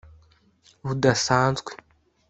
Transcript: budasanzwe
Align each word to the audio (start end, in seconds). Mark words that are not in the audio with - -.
budasanzwe 0.85 1.71